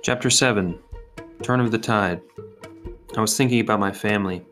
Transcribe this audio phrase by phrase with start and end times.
[0.00, 0.78] Chapter 7
[1.42, 2.20] Turn of the Tide.
[3.16, 4.46] I was thinking about my family,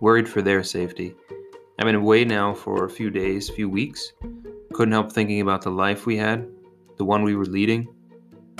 [0.00, 1.14] worried for their safety.
[1.78, 4.14] I've been away now for a few days, few weeks.
[4.72, 6.48] Couldn't help thinking about the life we had,
[6.96, 7.88] the one we were leading.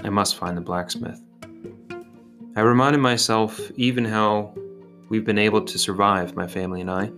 [0.04, 1.18] I must find the blacksmith.
[2.54, 4.54] I reminded myself even how
[5.08, 7.10] we've been able to survive, my family and I.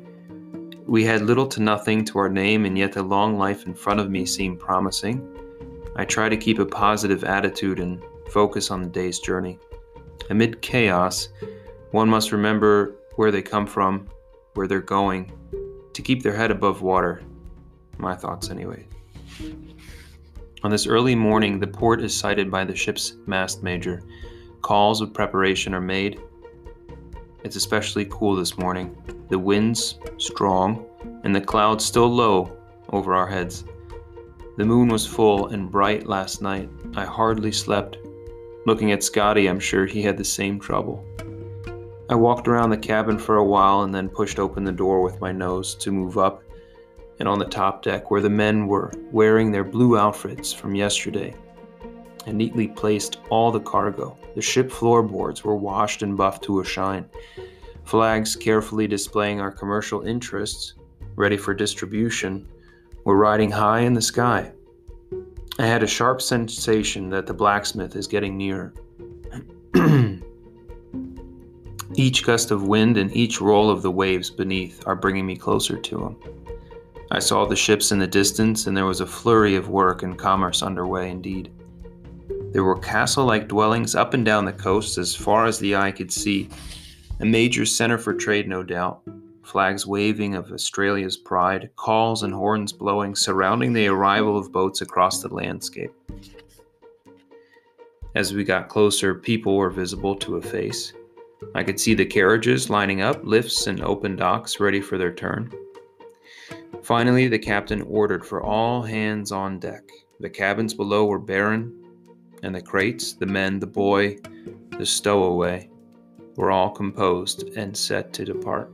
[0.86, 3.98] We had little to nothing to our name, and yet the long life in front
[3.98, 5.26] of me seemed promising.
[5.96, 8.00] I try to keep a positive attitude and
[8.32, 9.58] focus on the day's journey.
[10.30, 11.28] Amid chaos,
[11.90, 14.08] one must remember where they come from,
[14.54, 15.30] where they're going,
[15.92, 17.22] to keep their head above water.
[17.98, 18.86] My thoughts, anyway.
[20.64, 24.02] On this early morning, the port is sighted by the ship's mast major.
[24.62, 26.20] Calls of preparation are made.
[27.44, 28.96] It's especially cool this morning.
[29.28, 30.86] The wind's strong,
[31.24, 32.56] and the clouds still low
[32.90, 33.64] over our heads.
[34.56, 36.70] The moon was full and bright last night.
[36.94, 37.98] I hardly slept.
[38.64, 41.04] Looking at Scotty, I'm sure he had the same trouble.
[42.08, 45.20] I walked around the cabin for a while and then pushed open the door with
[45.20, 46.44] my nose to move up
[47.18, 51.34] and on the top deck where the men were wearing their blue outfits from yesterday.
[52.24, 54.16] I neatly placed all the cargo.
[54.36, 57.08] The ship floorboards were washed and buffed to a shine.
[57.84, 60.74] Flags carefully displaying our commercial interests,
[61.16, 62.48] ready for distribution,
[63.04, 64.52] were riding high in the sky.
[65.58, 68.72] I had a sharp sensation that the blacksmith is getting nearer.
[71.94, 75.76] Each gust of wind and each roll of the waves beneath are bringing me closer
[75.76, 76.16] to him.
[77.10, 80.18] I saw the ships in the distance, and there was a flurry of work and
[80.18, 81.52] commerce underway indeed.
[82.52, 85.90] There were castle like dwellings up and down the coast as far as the eye
[85.90, 86.48] could see,
[87.20, 89.02] a major center for trade, no doubt.
[89.42, 95.20] Flags waving of Australia's pride, calls and horns blowing, surrounding the arrival of boats across
[95.20, 95.92] the landscape.
[98.14, 100.92] As we got closer, people were visible to a face.
[101.54, 105.52] I could see the carriages lining up, lifts and open docks ready for their turn.
[106.82, 109.82] Finally, the captain ordered for all hands on deck.
[110.20, 111.72] The cabins below were barren,
[112.42, 114.18] and the crates, the men, the boy,
[114.78, 115.68] the stowaway,
[116.36, 118.70] were all composed and set to depart.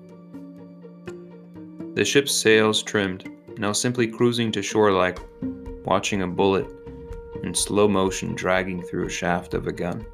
[1.95, 5.19] The ship's sails trimmed, now simply cruising to shore like
[5.85, 6.71] watching a bullet
[7.43, 10.05] in slow motion dragging through a shaft of a gun.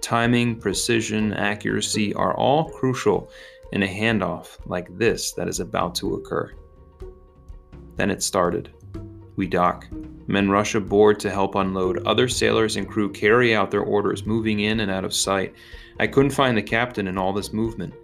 [0.00, 3.30] Timing, precision, accuracy are all crucial
[3.72, 6.52] in a handoff like this that is about to occur.
[7.96, 8.70] Then it started.
[9.36, 9.86] We dock.
[10.26, 12.06] Men rush aboard to help unload.
[12.06, 15.54] Other sailors and crew carry out their orders, moving in and out of sight.
[16.00, 17.94] I couldn't find the captain in all this movement.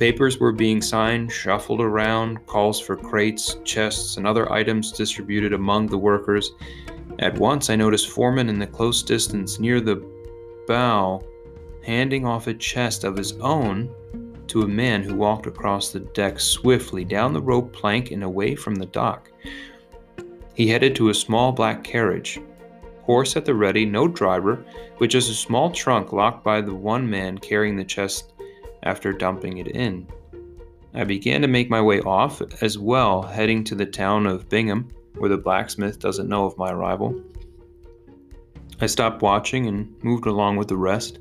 [0.00, 5.88] Papers were being signed, shuffled around, calls for crates, chests, and other items distributed among
[5.88, 6.52] the workers.
[7.18, 10.02] At once, I noticed Foreman in the close distance near the
[10.66, 11.22] bow
[11.84, 13.94] handing off a chest of his own
[14.46, 18.54] to a man who walked across the deck swiftly down the rope plank and away
[18.54, 19.30] from the dock.
[20.54, 22.40] He headed to a small black carriage.
[23.02, 24.64] Horse at the ready, no driver,
[24.98, 28.32] with just a small trunk locked by the one man carrying the chest
[28.82, 30.06] after dumping it in.
[30.92, 34.88] I began to make my way off as well, heading to the town of Bingham,
[35.18, 37.20] where the blacksmith doesn't know of my arrival.
[38.80, 41.18] I stopped watching and moved along with the rest.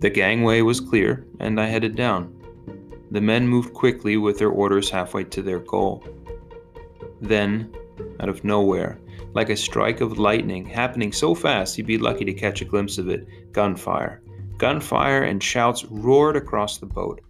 [0.00, 2.34] The gangway was clear, and I headed down.
[3.10, 6.04] The men moved quickly with their orders halfway to their goal.
[7.20, 7.74] Then,
[8.20, 8.98] out of nowhere,
[9.34, 12.96] like a strike of lightning happening so fast you'd be lucky to catch a glimpse
[12.98, 14.22] of it, gunfire.
[14.58, 17.20] Gunfire and shouts roared across the boat.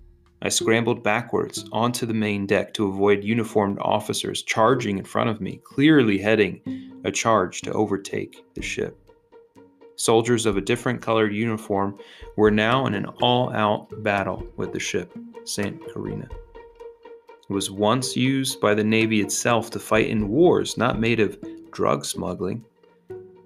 [0.43, 5.41] I scrambled backwards onto the main deck to avoid uniformed officers charging in front of
[5.41, 6.61] me, clearly heading
[7.05, 8.99] a charge to overtake the ship.
[9.97, 11.97] Soldiers of a different colored uniform
[12.37, 15.81] were now in an all out battle with the ship, St.
[15.93, 16.29] Carina.
[17.49, 21.39] It was once used by the Navy itself to fight in wars not made of
[21.71, 22.65] drug smuggling.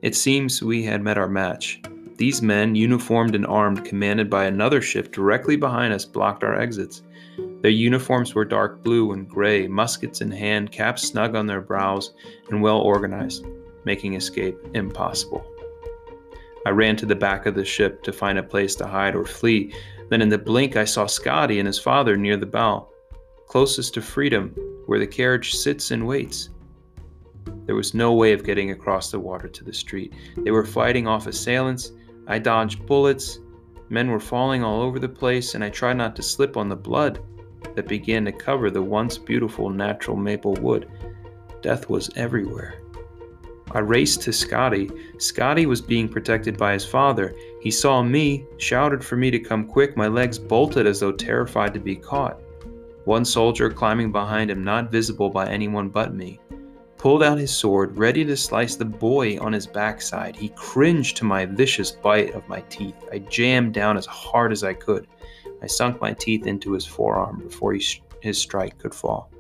[0.01, 1.83] It seems we had met our match.
[2.17, 7.03] These men, uniformed and armed, commanded by another ship directly behind us, blocked our exits.
[7.61, 12.15] Their uniforms were dark blue and gray, muskets in hand, caps snug on their brows,
[12.51, 13.45] and well organized,
[13.85, 15.45] making escape impossible.
[16.65, 19.25] I ran to the back of the ship to find a place to hide or
[19.25, 19.75] flee.
[20.09, 22.89] Then, in the blink, I saw Scotty and his father near the bow,
[23.47, 24.55] closest to freedom,
[24.87, 26.49] where the carriage sits and waits.
[27.67, 30.15] There was no way of getting across the water to the street.
[30.37, 31.93] They were fighting off assailants.
[32.27, 33.39] I dodged bullets.
[33.89, 36.77] Men were falling all over the place, and I tried not to slip on the
[36.77, 37.21] blood
[37.75, 40.89] that began to cover the once beautiful natural maple wood.
[41.63, 42.81] Death was everywhere.
[43.73, 44.91] I raced to Scotty.
[45.19, 47.35] Scotty was being protected by his father.
[47.61, 49.97] He saw me, shouted for me to come quick.
[49.97, 52.41] My legs bolted as though terrified to be caught.
[53.05, 56.41] One soldier climbing behind him, not visible by anyone but me,
[56.99, 60.37] pulled out his sword, ready to slice the boy on his backside.
[60.37, 62.97] He cringed to my vicious bite of my teeth.
[63.13, 65.07] I jammed down as hard as I could.
[65.63, 67.85] I sunk my teeth into his forearm before he,
[68.21, 69.31] his strike could fall.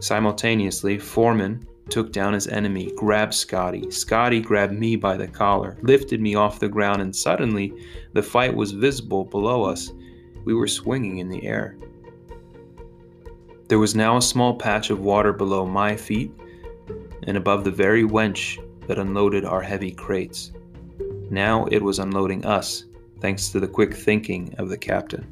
[0.00, 3.90] Simultaneously, Foreman took down his enemy, grabbed Scotty.
[3.90, 7.72] Scotty grabbed me by the collar, lifted me off the ground, and suddenly
[8.12, 9.92] the fight was visible below us.
[10.44, 11.76] We were swinging in the air.
[13.68, 16.32] There was now a small patch of water below my feet
[17.26, 20.52] and above the very wench that unloaded our heavy crates.
[21.30, 22.84] Now it was unloading us,
[23.20, 25.26] thanks to the quick thinking of the captain.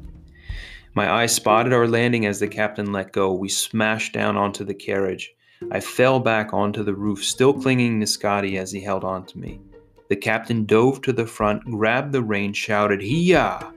[0.93, 3.33] My eye spotted our landing as the captain let go.
[3.33, 5.33] We smashed down onto the carriage.
[5.71, 9.37] I fell back onto the roof, still clinging to Scotty as he held on to
[9.37, 9.61] me.
[10.09, 13.71] The captain dove to the front, grabbed the rein, shouted, Hee-yah!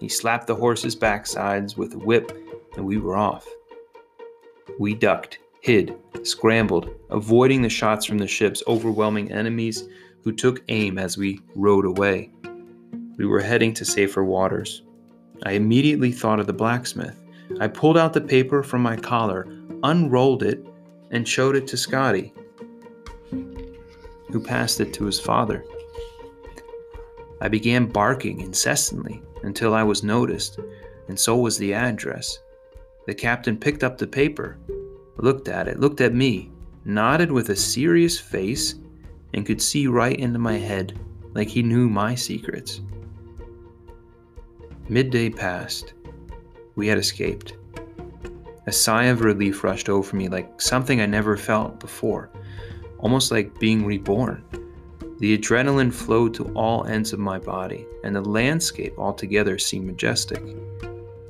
[0.00, 2.32] He slapped the horses' backsides with a whip,
[2.76, 3.48] and we were off.
[4.78, 9.88] We ducked, hid, scrambled, avoiding the shots from the ship's overwhelming enemies
[10.24, 12.30] who took aim as we rode away.
[13.16, 14.82] We were heading to safer waters.
[15.44, 17.20] I immediately thought of the blacksmith.
[17.60, 19.46] I pulled out the paper from my collar,
[19.82, 20.64] unrolled it,
[21.10, 22.32] and showed it to Scotty,
[23.30, 25.64] who passed it to his father.
[27.40, 30.58] I began barking incessantly until I was noticed,
[31.08, 32.40] and so was the address.
[33.06, 34.58] The captain picked up the paper,
[35.18, 36.50] looked at it, looked at me,
[36.84, 38.76] nodded with a serious face,
[39.34, 40.98] and could see right into my head
[41.34, 42.80] like he knew my secrets.
[44.88, 45.92] Midday passed.
[46.76, 47.54] We had escaped.
[48.66, 52.30] A sigh of relief rushed over me like something I never felt before,
[52.98, 54.44] almost like being reborn.
[55.18, 60.42] The adrenaline flowed to all ends of my body, and the landscape altogether seemed majestic.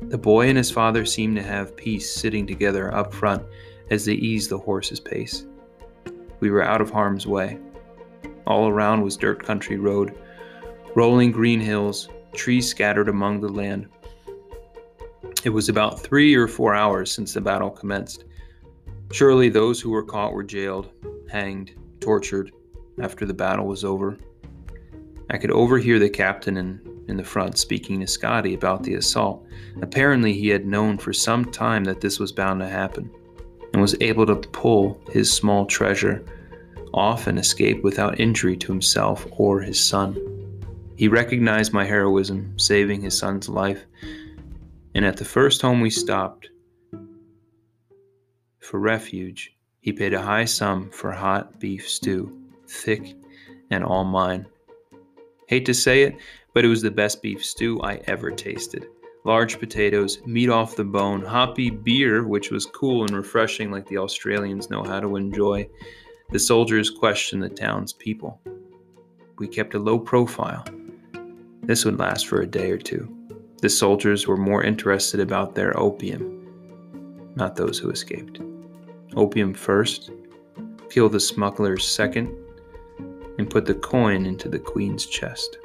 [0.02, 3.42] The boy and his father seemed to have peace sitting together up front
[3.90, 5.46] as they eased the horse's pace.
[6.40, 7.58] We were out of harm's way.
[8.46, 10.16] All around was dirt country road,
[10.94, 13.88] rolling green hills, trees scattered among the land.
[15.44, 18.24] It was about three or four hours since the battle commenced.
[19.12, 20.90] Surely those who were caught were jailed,
[21.30, 22.52] hanged, tortured
[23.00, 24.18] after the battle was over.
[25.30, 29.46] I could overhear the captain in, in the front speaking to Scotty about the assault.
[29.82, 33.10] Apparently, he had known for some time that this was bound to happen
[33.72, 36.24] and was able to pull his small treasure
[36.94, 40.16] off and escape without injury to himself or his son.
[40.96, 43.84] He recognized my heroism, saving his son's life,
[44.94, 46.48] and at the first home we stopped
[48.68, 52.36] for refuge, he paid a high sum for hot beef stew,
[52.66, 53.14] thick
[53.70, 54.46] and all mine.
[55.46, 56.16] Hate to say it,
[56.52, 58.86] but it was the best beef stew I ever tasted
[59.28, 63.98] large potatoes, meat off the bone, hoppy beer, which was cool and refreshing like the
[63.98, 65.68] Australians know how to enjoy.
[66.30, 68.40] The soldiers questioned the town's people.
[69.36, 70.64] We kept a low profile.
[71.62, 73.14] This would last for a day or two.
[73.60, 78.40] The soldiers were more interested about their opium, not those who escaped.
[79.14, 80.10] Opium first,
[80.88, 82.34] kill the smugglers second,
[83.36, 85.58] and put the coin into the queen's chest.